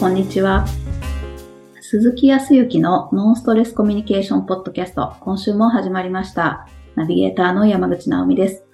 [0.00, 0.64] こんにちは。
[1.80, 6.68] 鈴木康之のノンストレスコミュニケーションポッドキャスト、今週も始まりました。
[6.94, 8.64] ナビゲーターの山口直美です。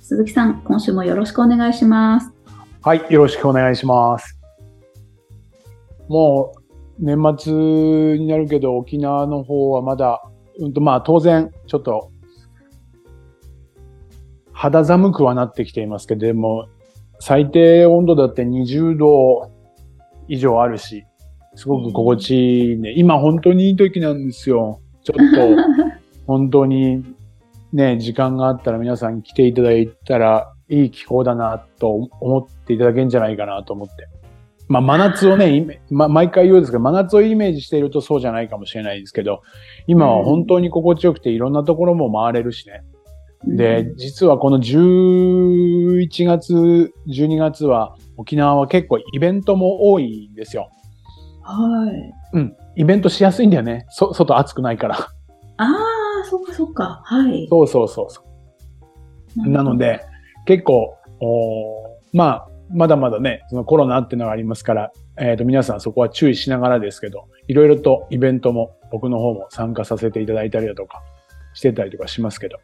[0.00, 2.34] 鈴木さん、今週もよろしくお願いします。
[2.82, 4.38] はい、よろしくお願いします。
[6.08, 6.52] も
[7.00, 7.54] う、年末
[8.18, 10.22] になるけど、沖縄の方はまだ、
[10.58, 12.10] うんと、まあ当然、ちょっと、
[14.52, 16.66] 肌寒くはなってきていますけど、でも、
[17.20, 19.53] 最低温度だって20度
[20.28, 21.04] 以上あるし、
[21.54, 22.92] すごく心地いいね。
[22.96, 24.80] 今本当にいい時なんですよ。
[25.02, 27.04] ちょっと、 本当に
[27.72, 34.08] ね、時間があったら皆さん来ていただいたらいい気候だなと思っていただけるんじゃないかなと思って。
[34.68, 39.42] まあ真夏をね、 ま、毎回言うんですけど、真夏をイメージしているとそうじゃないかもしれないですけど、
[39.86, 42.82] 今は本当に心地よくていろんなところも回れるしね。
[43.46, 50.70] で、実はこの11月、12月は沖縄は結構イベントも多いんですよ。
[51.42, 52.12] はい。
[52.32, 52.56] うん。
[52.76, 53.86] イベントしやすいんだよね。
[53.90, 54.96] そ、外暑くないから。
[54.96, 57.02] ああ、そっかそっか。
[57.04, 57.46] はい。
[57.48, 58.22] そうそうそうそ
[59.36, 59.48] う。
[59.48, 60.00] なので、
[60.46, 71.02] 結構、おまあ、まだまだね、そのコロナっていうのがありますから、えっ、と、皆さんそこは注意しながらですけど、いろいろとイベントも僕の方も参加させていただいたりだとか、
[71.52, 72.58] してたりとかしますけど、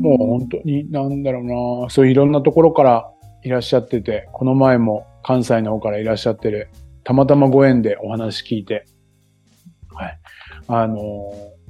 [0.00, 1.90] もう本当に、なんだろうな。
[1.90, 3.10] そういういろんなところから
[3.42, 6.70] いらっしゃってて、この前も関西の方からいらっしゃってる、
[7.04, 8.86] たまたまご縁でお話聞いて、
[9.92, 10.18] はい。
[10.68, 11.60] あのー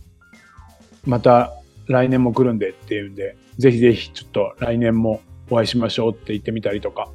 [1.06, 1.54] また
[1.86, 7.08] 来年も来るんでっていうんで、ぜひぜひちょっと来年もお会いしましょうって言ってみたりとか、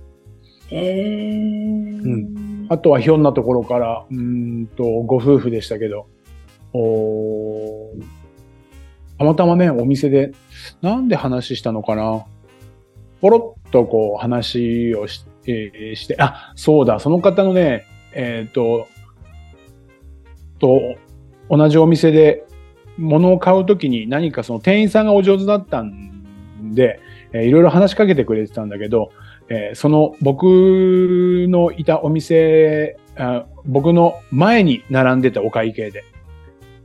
[0.69, 1.31] へえ。
[1.31, 2.67] うん。
[2.69, 6.07] あとはひょんなところから、うーんと、ご夫婦でしたけど、
[6.73, 8.03] おー
[9.17, 10.31] たまたまね、お店で、
[10.81, 12.25] なんで話したのかな。
[13.21, 18.87] ポロッとこう話をし,、えーして、あ、そうだ、その方のね、えっ、と、
[20.59, 20.79] と、
[21.49, 22.45] 同じお店で
[22.97, 26.99] 物を買うときに何かその店員さんがお上手だったんで、
[27.31, 29.11] えーいろいろ話しかけてくれてたんだけど、
[29.49, 30.43] えーその僕
[31.49, 36.03] のいたお店あ、僕の前に並んでたお会計で、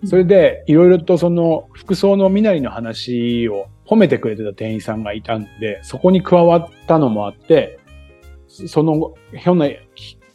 [0.05, 7.79] それでいろいろとその服装の身なりの話を褒めてくれてた店員さんがいたんで、そこに加わったのもあって、
[8.49, 9.69] そのひょんな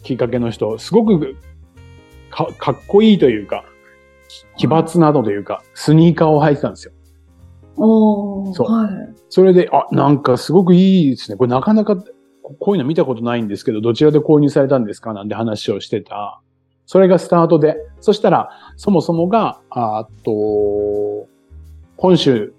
[0.01, 1.35] きっかけの人、すごく
[2.29, 3.65] かかっこいいというか、
[4.57, 6.93] 奇抜などというか、スニーカーを履いてたんですよ。
[7.77, 9.15] おーそうはい。
[9.29, 11.37] それで、あ、なんかすごくいいですね。
[11.37, 11.97] これなかなか
[12.59, 16.41] こういうの見たことないんですけど、どちらで購入されたんですかなんて話をしてた。
[16.85, 17.77] それがスタートで。
[17.99, 21.27] そしたら、そもそもが、ああと、
[21.97, 22.53] 本州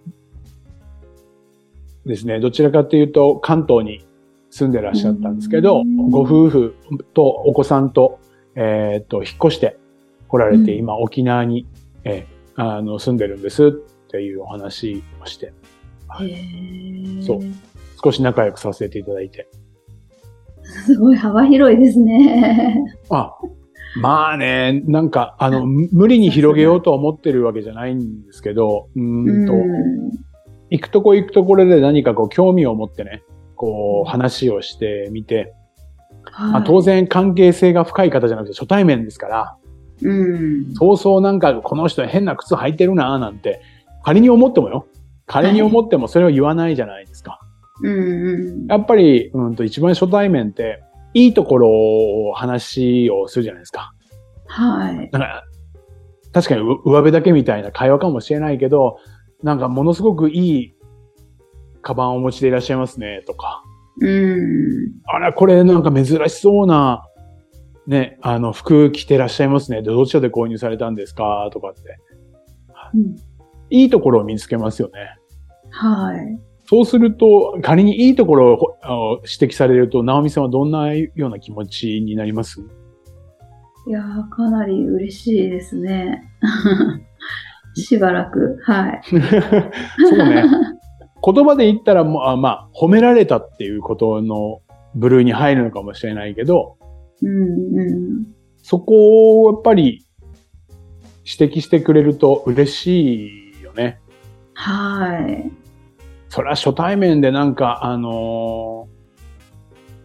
[2.05, 2.41] ですね。
[2.41, 4.05] どちらかというと、関東に
[4.51, 6.77] 住んでらっしゃったんですけどうん、ご夫婦
[7.13, 8.19] とお子さんと、
[8.55, 9.77] えっと、引っ越して
[10.29, 11.67] 来られて、うん今沖縄に、
[12.05, 13.71] えーあの住んでるんですっ
[14.09, 15.53] ていうお話をして、へ
[17.21, 17.23] え。
[17.23, 17.41] そう
[18.03, 19.49] 少し仲良くさせていただいて。
[20.87, 22.83] すごい幅広いですね。
[23.11, 23.35] あ、
[24.01, 29.53] まあね、なんか、あの、む無理に広げようと思ってるわけじゃないんですけど、うーんと、
[30.71, 33.23] 行くとこ行くところで何かこう興味を持ってね、
[33.55, 35.53] こう話をしてみて、
[36.39, 36.97] まあ、当然。
[36.97, 39.57] 然関係性が深い方じゃなくて初対面ですから、
[40.03, 40.75] うん。
[40.75, 43.61] そうそうなんかこの人変な靴履いてるなぁなんて、
[44.05, 44.87] 仮に思ってもよ。
[45.27, 47.41] 仮に思ってもそれを言わないじゃないですか。
[47.83, 48.67] うんうん。
[48.67, 50.83] やっぱり、うんと一番初対面って、
[51.17, 53.95] いいところを話をするじゃないですか。
[54.47, 54.97] はい。
[55.13, 55.45] なんか、
[56.31, 58.99] 確かにう上辺だけみたいな会話かもしれないけど、
[59.43, 60.75] なんかものすごくいい
[61.81, 63.65] カバンをお持ちでいらっしゃいますね、とか。
[64.03, 64.93] うん。
[65.07, 67.03] あら、これなんか珍しそうな、
[67.87, 69.81] ね、あの、服着てらっしゃいますね。
[69.81, 71.81] でどちらで購入されたんですかとかって。
[72.95, 73.17] うん
[73.69, 75.17] いいところを見つけますよね。
[75.71, 76.39] はい。
[76.69, 82.61] そうすると、仮にいいところを指摘されると、直美さんはどんなような気持ちになります？
[83.89, 86.25] いやー、かなり嬉しいですね。
[87.77, 88.59] しばらく。
[88.65, 89.01] はい。
[89.07, 89.21] そう
[90.19, 90.45] ね。
[91.25, 94.61] 言葉で言ったらもう、あまあ、褒められたっていうことの
[94.95, 96.79] 部類に入るのかもしれないけど、
[97.23, 97.85] うんう
[98.23, 98.27] ん。
[98.57, 100.05] そこをやっぱり
[101.25, 103.29] 指摘してくれると嬉し
[103.61, 104.01] いよね。
[104.55, 105.53] はい。
[106.29, 108.97] それは初対面でなんか、あのー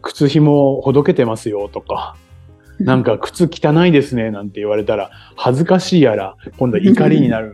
[0.01, 2.15] 靴紐ほどけてますよとか、
[2.79, 7.53] なんか靴汚いですねなんて言われたら恥ずかしいやら、今度は怒りになるよ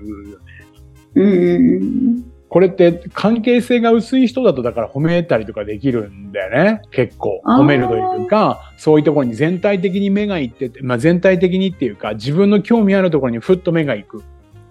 [1.15, 2.23] ね。
[2.49, 6.81] これって関係性が薄い人だとだから褒めたりとかできるんだよね。
[6.91, 7.41] 結構。
[7.43, 14.23] 褒めるというか、そういうところに全体的に目がいってて、まあ全体的にっていうか、自分の興味あるところにふっと目がいく。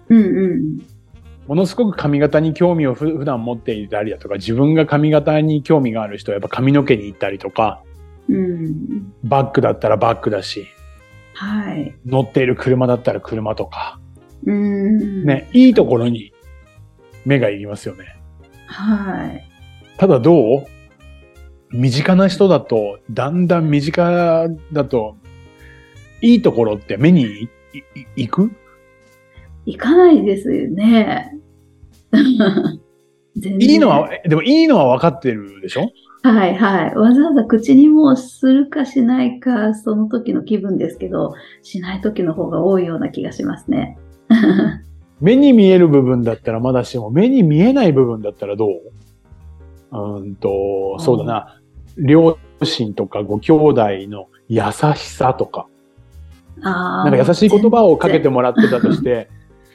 [0.09, 0.21] うんう
[0.55, 0.79] ん。
[1.47, 7.81] ものすごく髪型に興味をふ普段持っていたりだとか、自分が髪型に興味がある人はやっぱ髪の毛に行ったりとか、
[8.29, 9.13] うん。
[9.23, 10.67] バッグだったらバッグだし、
[11.33, 11.95] はい。
[12.05, 13.99] 乗っている車だったら車とか、
[14.45, 15.25] うん。。
[15.25, 16.33] ね、いいところに
[17.25, 18.19] 目がいりますよね。
[18.65, 19.47] はい。
[19.97, 20.65] ただどう？
[21.71, 25.17] 身近な人だと、だんだん身近だと、
[26.21, 27.49] いいところって目に
[28.15, 28.51] 行く？
[29.67, 31.33] 行かないですよね。
[33.43, 35.91] いいのは、でもいいのは分かってるでしょ？
[36.23, 36.95] はいはい。
[36.95, 43.99] わざわざ口にもするかしないか、その時の気分ですけど、しない時の方が多いような気がしますね。
[45.19, 48.71] 目に見える部分だったらまだしも、目に見えない部分だったらどう？
[49.91, 51.59] うーんと、そうだな。
[51.97, 54.61] 両親とかご兄弟の優
[54.95, 55.67] しさとか、
[56.61, 58.35] あなんか優しい言葉をかけても。
[58.35, 59.29] もらってたとして、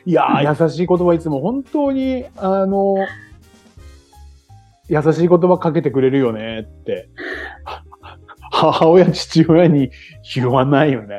[0.05, 2.97] いやー、優しい言葉いつも本当に、あの、
[4.89, 7.09] 優しい言葉かけてくれるよねって、
[8.51, 9.91] 母親、父親に
[10.35, 11.19] 言わないよね。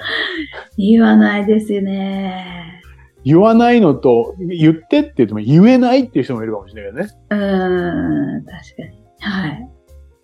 [0.77, 2.81] 言わないですよね。
[3.23, 7.11] 言わないのと、言ってって言っても言えないっていう人もいるかもしれないけどね。
[7.29, 9.03] うーん、確かに。
[9.19, 9.69] はい。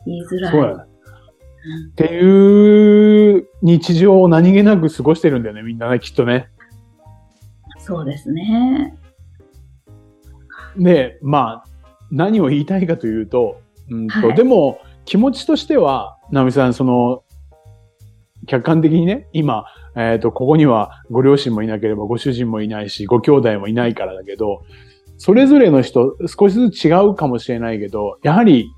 [0.06, 0.52] 言いづらい。
[0.52, 0.84] そうやね。
[1.92, 6.50] っていう日常を何気なく過ごしてるんだよね、みんなね、きっとね。
[7.90, 8.96] そうですね。
[10.78, 11.70] で、まあ、
[12.12, 13.60] 何を言いたいかというと、
[13.90, 14.36] うんとはい。
[14.36, 17.24] でも、気持ちとしては、直美さん、その、
[18.46, 19.66] 客観的にね、今、
[19.96, 24.62] えっ、と、ここにはご両親もいなければご主人もいないし、ご兄弟もいないからだけど、
[25.18, 28.70] それぞれの人、少しずつ違うかもしれないけど、やはり、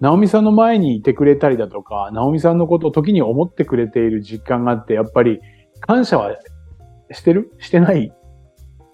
[0.00, 5.40] 直美さんの前にいてくれたりだとか、直美さんのことを時に思ってくれている実感があって、やっぱり、
[5.80, 6.30] 感謝は
[7.10, 7.52] してる？
[7.58, 8.12] してない？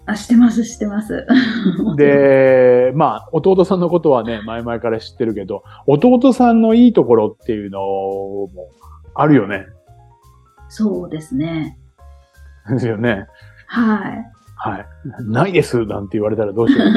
[0.07, 1.27] あ、してます、してます。
[1.97, 8.49] で、まあ、弟さんのことはね、前々から知ってるけど、弟さんのいいところっていうのも
[9.13, 9.65] あるよね。
[10.69, 11.77] そうですね。
[12.69, 13.27] ですよね。
[13.67, 14.25] はい。
[14.55, 14.85] はい。
[15.25, 16.87] ないですなんて言われたらどうしよう。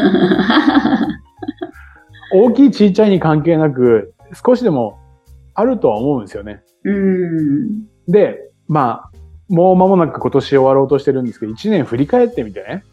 [2.46, 4.14] 大きい小さいに関係なく、
[4.44, 4.98] 少しでも
[5.54, 6.62] あるとは思うんですよね。
[6.84, 7.86] うん。
[8.06, 9.10] で、まあ、
[9.48, 12.84] もう間もなく今年終わろうとしてるんですけど、1年振り返ってみてね。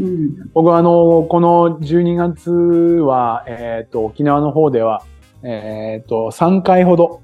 [0.00, 0.50] うん。
[0.52, 5.02] 僕はあの、この12月は、えっ、と、沖縄の方では、
[5.42, 7.20] えっ、と、3回ほど、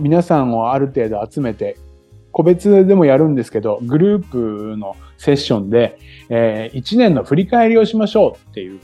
[0.00, 1.76] 皆さんをある程度集めて、
[2.32, 5.98] 個別でもやるんですけど、グループのセッションで、
[6.28, 8.80] え1年の振り返りをしましょうっていう。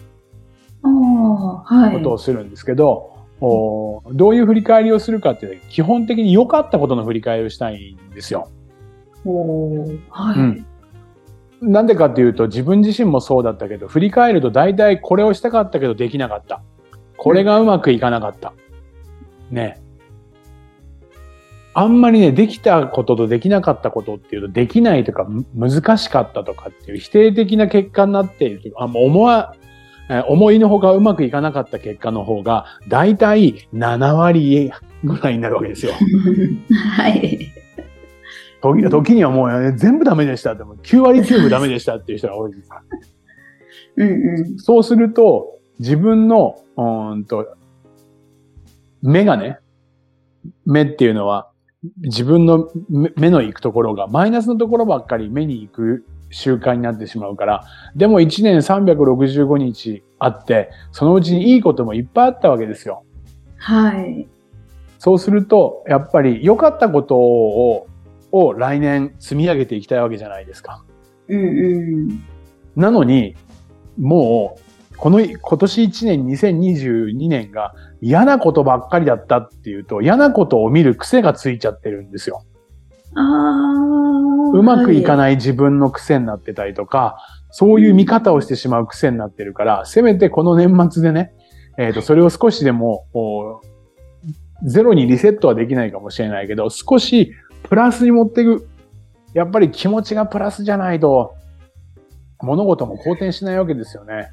[1.90, 3.10] ことをするんですけど、
[3.40, 8.48] おどういう振り返りをするかっていうと、基本的に良かったことの振り返りをしたいんですよ。
[9.24, 10.38] おーはい。
[10.38, 10.66] うん
[11.62, 16.62] なんでかっていうと、自分自身もそうだったけど、振り返ると大体これをしたかったけどできなかった。
[17.16, 18.54] これがうまくいかなかった。
[19.50, 19.82] ね。
[21.72, 28.72] あんまりね、できたこととできなかったことっていうと、できないとか難しかったとかっていう否定的な結果になっている。
[28.76, 29.54] あもう思わ、
[30.28, 34.72] 思いのほかうまくいかなかった結果の方が、大体7割
[35.04, 35.92] ぐらいになるわけですよ。
[36.96, 37.52] はい。
[38.60, 42.70] 時時にはもう、ね、全部ダメでしたって、もう9割9分ダメでしたっていう人が多いです。
[43.96, 44.58] うんうん。
[44.58, 47.56] そうすると、自分の、うーんと、
[49.02, 49.58] 目がね、
[50.66, 51.50] 目っていうのは、
[52.02, 57.64] 自分の目目の行くところが、マイナスのところばっかり目に行く習慣になってしまうから、
[57.96, 63.04] でも1年365日あって、そのうちにいいこともいっぱいあったわけですよ。
[63.56, 64.28] はい。
[64.98, 67.86] そうすると、やっぱり良かったことを、
[68.32, 70.84] を来年積み上げていきたいわけじゃないですか。
[71.28, 72.22] うんうん。
[72.76, 73.36] なのに、
[73.98, 74.56] も
[74.92, 82.44] う、この、今年1年2022年が嫌なことばっかりだったっていうと、嫌なことを見る癖がついちゃってるんですよ。
[83.14, 83.90] ああ。
[84.52, 85.16] うまくいかい。
[85.16, 87.18] ない自分の癖になってたりとか、
[87.50, 91.32] そういう見方をしてしまう癖になってるから、せめてこの年末でね、
[91.78, 93.06] えっ、と、それを少しでも、
[94.64, 98.68] ゼロにリセットはできないかもしれないけど、少しプラスに持っていく。
[99.34, 101.34] やっぱり気持ちがプラスじゃないと、
[102.40, 104.32] 物事も好転しないわけですよね。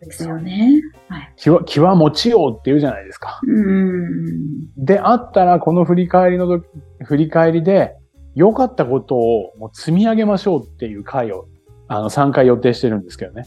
[0.00, 0.80] ですよね。
[1.08, 1.32] はい。
[1.36, 3.40] 気は、気は持ちようって言うじゃないですか。
[3.46, 4.74] うん。
[4.76, 6.66] であったら、この振り返りの時、
[7.04, 7.96] 振り返りで、
[8.34, 11.46] 良かったことをもう積み上げましょうっていう回を、
[11.88, 13.44] あの、3回予定してるんですけどね。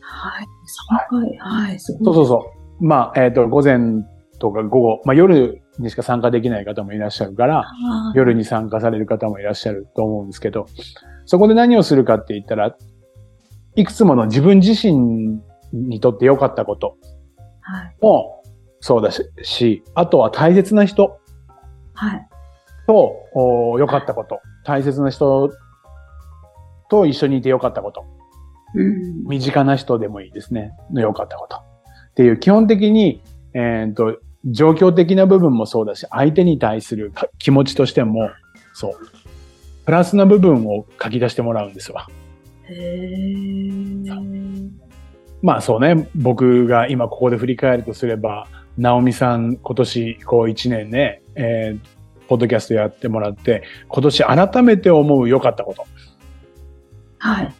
[0.00, 0.46] はい。
[1.10, 1.38] 3回。
[1.38, 1.78] はい。
[1.78, 2.04] すごい。
[2.04, 2.84] そうそうそう。
[2.84, 4.04] まあ、えっ、と、午前
[4.44, 7.64] とか午後、まあ夜にしか参加できない方もいらっしゃるから、
[8.14, 10.66] 夜に参加される方もいらっしゃると思うんですけど、
[11.24, 12.76] そこで何をするかって言ったら、
[13.74, 15.40] いくつもの自分自身
[15.72, 16.98] にとって良かったこと
[17.62, 17.96] はい。
[18.02, 18.42] も
[18.80, 21.18] そうだし、しあとは大切な人
[21.94, 22.28] はい。
[22.86, 25.50] とお良かったこと、大切な人
[26.90, 28.04] と一緒にいて良かったこと、
[28.74, 29.24] うん。
[29.26, 31.56] 身近な人でもいいですね、の良かったこと。
[31.56, 31.60] っ
[32.16, 33.22] ていう基本的に、
[33.54, 38.30] えっ、と、状況的な部分もそうだし、相手に対するか気持ちとしても、
[38.72, 38.92] そう、
[39.84, 42.08] プラスな部分を書き出してもらうんですわ。
[42.64, 44.70] へー。
[45.42, 48.46] まあそうね、僕が今ここで振り返るとすれば、
[48.76, 51.78] ナオミさん今年こう一年ね、えー
[52.26, 55.84] ポッドキャストやってもらって、今年改めて思う良かったこと。
[57.18, 57.54] はい。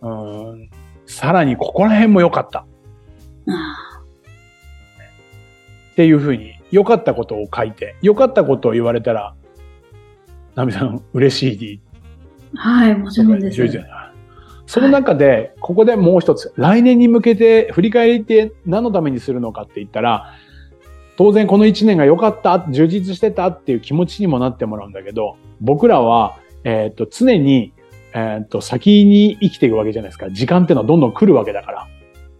[0.00, 0.70] うーん
[1.06, 2.66] さらにここら辺も良かった
[3.46, 3.93] あ
[5.94, 9.34] っていうふうに、良かったことを書いて、良かったことを言われたら、
[10.56, 13.62] ナオミさん嬉しいーはい、もちろんです。
[14.66, 20.32] その中で、ここでもう一つ、来年に向けて振り返りって何のためにするのかって言ったら、
[21.16, 27.72] 当然この一年が良かった、充実してたっていう気持ちにもなってもらうんだけど、僕らは、えっ、と、常に、
[28.14, 30.30] えっ、と、先に生きていくわけじゃないですか。
[30.30, 31.88] 時間っていうのはどんどん来るわけだから。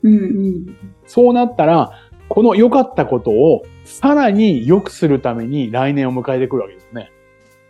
[0.03, 0.77] うんうん。
[1.07, 1.93] そうなったら、
[2.29, 7.11] この良かったことをさらに良くするために来年を迎えてくるわけですね。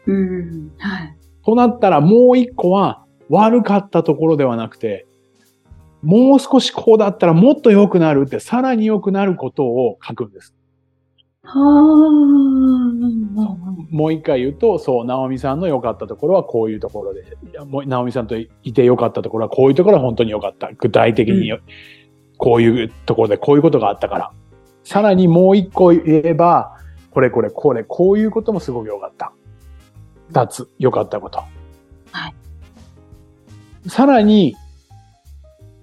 [0.07, 0.73] うん。
[0.79, 1.17] はい。
[1.45, 5.07] となったらもう一個は悪かったところではなくて、
[6.03, 10.55] もう少しこうだったらもっと良くなるってさらに良くなることを書くんです。
[11.43, 12.35] はあ。
[13.91, 20.71] もう一回言うと、そう、ナオミさんの良かったところはこういうところで、いやもうナオミさんといて良かったところはこういうところは本当に良かった。
[20.73, 21.63] 具体的にう
[22.39, 24.33] こういうところでこういうことがあったから。
[24.85, 26.77] さらにもう一個言えば、
[27.11, 29.33] これこれこれ、こういうこともすごく良かった。
[30.29, 31.39] 二つ、良かったこと。
[32.13, 32.35] はい。
[33.89, 34.55] さらに、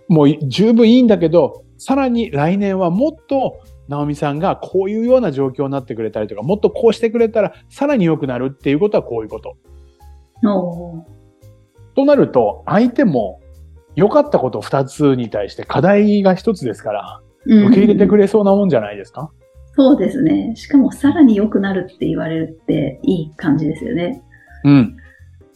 [0.07, 9.57] もう十分いいんだけど、さらに来年はもっと、直美さんがこういうような状況になってくれたりとか、もっとこうしてくれたらさらに良くなるっていうことはこういうこと。
[11.95, 13.41] となると、相手も
[13.95, 19.31] 良かったこと二つに対して課題が一つですから、うん受け入れてくれそうなもんじゃないですか、
[19.75, 20.53] そうですね。
[20.55, 24.21] しかもさらに良くなるって言われるっていい感じですよね。
[24.63, 24.97] うん。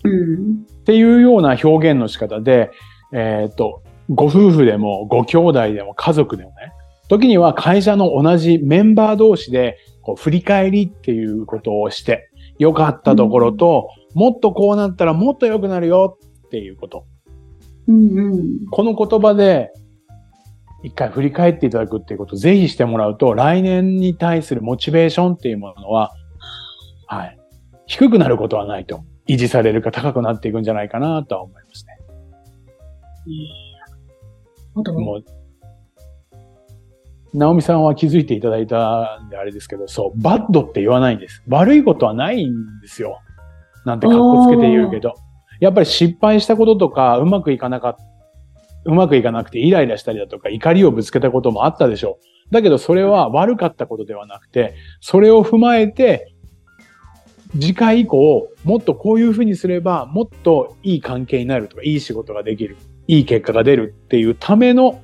[0.04, 0.65] うん。
[0.82, 2.72] っていうような表現の仕方で、
[3.13, 6.56] えーっと、ご夫婦でも、ご兄弟でも、家族でもね、
[7.08, 17.06] 時には会社の同じメンバー同士で、こう、振り返りっていうことをして、良かったところと、もっとこうなったらもっと良くなるよっていうこと。
[17.88, 18.65] うんうん。
[18.72, 19.72] この言葉で、
[20.84, 26.12] 一回振り返っていただくっていうことをぜひしてもらうと、来年に対するモチベーションっていうものは、
[27.08, 27.38] はい。
[27.88, 29.03] 低くなることはないと。
[29.27, 31.98] 維持されるか高くなっていくんじゃないかなとは思いますね。
[34.75, 35.24] あともう、
[37.34, 41.44] ナオミさんは気づいていただいたんであれですけど、そう、バッドって言わないんです。
[41.48, 43.20] 悪いことはないんですよ。
[43.86, 45.15] なんて格好つけて言うけど。
[45.60, 47.96] やっぱり失敗したこととか、うまくいかなかっ
[48.86, 52.54] うまくいかなくてイライラしたりだとか、怒りをぶつけたこともあったでしょう。
[52.54, 56.34] だけどそれは悪かったことではなくて、それを踏まえて、
[57.54, 62.77] 次回以降、もっとこういうふうにすれば、もっといい関係になるとか、いい仕事ができる、
[63.08, 65.01] いい結果が出るっていうための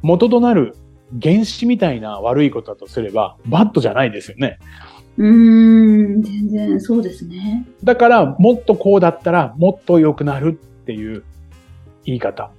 [0.00, 0.76] 元となる
[1.22, 4.58] 原子みたいな悪いことだとすれば、バッドじゃないですよね。
[5.16, 7.66] うーん、全然そうですね。
[7.82, 11.24] だから、もっとこうだったら、もっと良くなるっていう
[12.04, 12.50] 言い方。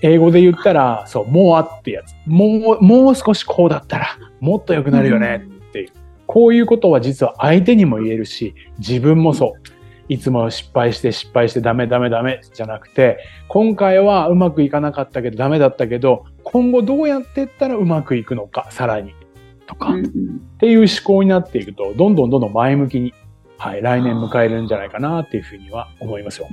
[0.00, 2.14] 英語で言ったら、そう、more ってやつ。
[2.26, 4.06] もう、もう少しこうだったら、
[4.40, 5.88] もっと良くなるよねっていう。
[6.26, 9.78] こういうことは実は相手にも言えるし、自分もそう。
[10.08, 19.14] いつも失敗して失敗してダメダメダメじゃなくて、今回はうまくいかなかったけどダメだったけど、今後どうやってったらうまくいくのか、さらに。
[19.66, 23.12] とか、っていう思考になっていくと、どんどんどんどん前向きに、
[23.58, 26.48] はい、来年迎えるんじゃないかなっていうふうには思いますよ。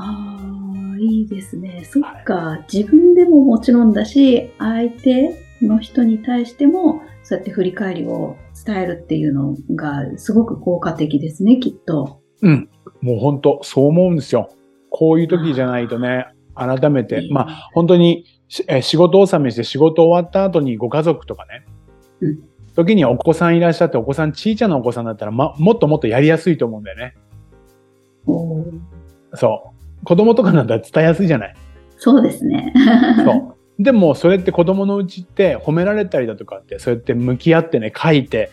[0.00, 1.84] ああ、いいですね。
[1.84, 8.36] そっか、自分でももちろんだし、相手の人に対しても、そうやって振り返りを
[8.66, 12.20] 伝えるっていうのが、すごく効果的ですね、きっと。
[12.42, 12.68] うん。
[13.00, 14.50] もう本当そう思うんですよ。
[14.90, 21.66] こういう時じゃないとね、改めて、まあ本当にしえ仕事納めして仕事終わった後にご家族とかね、
[22.20, 22.38] うん
[22.74, 27.14] 時にお子さんいらっしゃって、お子さん小さなお子さんだったら、ま、もっともっとやりやすいと思うんだよね。
[29.34, 29.73] そう。
[30.04, 31.54] 子供とかなんだ伝えやすいじゃない？
[31.96, 32.72] そうですね。
[33.24, 33.82] そう。
[33.82, 38.50] でも、それって子供のうちって褒められたりだとかって、そうやって向き合ってね、書いて、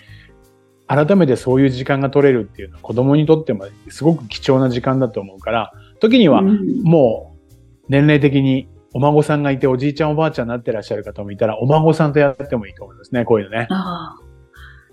[0.88, 7.51] 改めてそういう時間が取れるっていうのは子供にとってもすごく貴重な時間だと思うから、時にはうんもう
[7.88, 13.67] 年齢的にお孫さんがいておじいちゃんおばあちゃんになってらっしゃる方もいたら、お孫さんとやってもいいと思いますね、こういうのね。
[13.70, 14.17] あ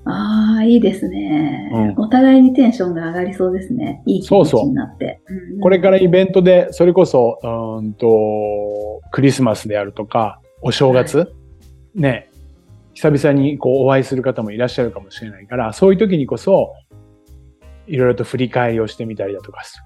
[0.05, 0.11] あ。
[0.11, 4.03] ああ、いいですね、うんお互いにテンションが上がりそうですね。
[4.07, 5.21] いい気持ちになって。
[5.29, 8.09] うんこれからイベントで、それこそ、うーんと、
[9.11, 11.33] クリスマスであるとか、お正月、
[11.95, 12.31] ね、
[12.95, 16.75] 久々にこうお会いする方もいらっしゃるかもしれないから、そういう時にこそ、
[17.87, 19.81] いろいろと振り返りをしてみたりだとかす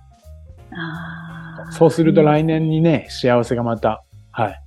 [0.73, 1.73] あある。
[1.73, 4.62] そうすると来年にね、幸せがまた、はい、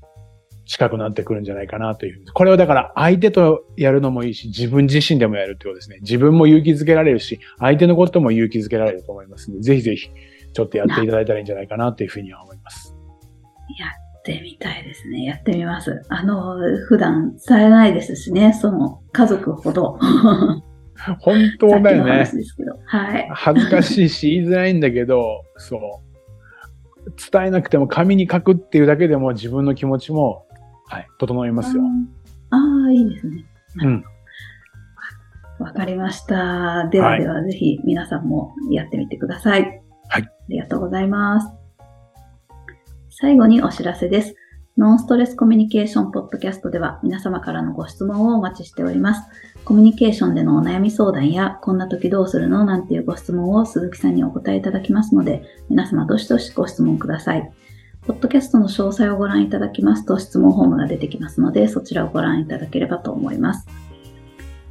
[0.65, 2.25] 近くなってくるんじゃないかなという。
[2.33, 5.97] これをだから相手とやるのもいいし、自分自身でもやるってことですね。
[6.01, 10.09] 自分も勇気づけられるし、相手のことも勇気づけられると思いますので、ぜひぜひ、
[10.53, 12.95] ちょっとやっていただいたらいいんじゃないかなというふうには思います。
[13.77, 15.23] やってみたいですね。
[15.25, 16.01] やってみます。
[16.09, 16.55] あの、
[16.87, 19.99] 普段伝えないですしね、その家族ほど。
[21.19, 22.25] 本当だよね。
[22.85, 23.27] はい。
[23.31, 25.79] 恥ずかしいし言いづらいんだけど、そう。
[27.31, 30.44] 伝えなくても紙に書くっていうだけでも自分の気持ちも、
[30.87, 31.83] はい、整いますよ。
[32.51, 33.45] ああ、いいですね。
[33.83, 34.03] うん。
[35.59, 36.87] わかりました。
[36.89, 39.81] ではでは、ぜひ皆さんもやってみてください。
[40.09, 40.23] はい。
[40.23, 41.47] ありがとうございます。
[43.09, 44.35] 最後にお知らせです。
[44.77, 49.21] ノンストレスコミュニケーションポッドキャストでは皆様からのご質問をお待ちしております。
[49.63, 57.49] コミュニケーションでのお悩み相談や、こんな時どうするのなんていうご質問を鈴木さんにお答えいただきますので、皆様どしどしご質問ください。
[58.07, 63.67] ポッドキャストの詳細をご覧いただきますと質問フォームが出てきますので、そちらをご覧いただければと思います。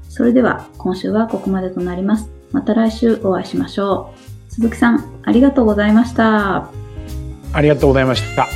[0.09, 2.31] それでは今週はここまでとなります。
[2.53, 4.13] また来週お会いしましょ
[4.49, 4.53] う。
[4.53, 6.71] 鈴木さん、ありがとうございました。
[7.53, 8.47] ありがとうございました。